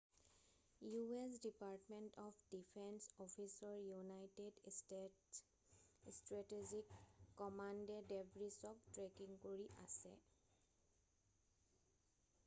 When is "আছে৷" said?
9.87-10.21